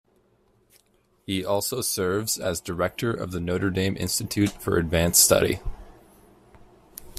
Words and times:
He 1.27 1.45
also 1.45 1.81
serves 1.81 2.39
as 2.39 2.59
Director 2.59 3.11
of 3.13 3.29
the 3.29 3.39
Notre 3.39 3.69
Dame 3.69 3.95
Institute 3.95 4.49
for 4.49 4.77
Advanced 4.79 5.23
Study. 5.23 5.59